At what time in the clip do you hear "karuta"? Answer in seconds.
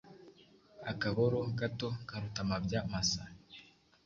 2.09-2.39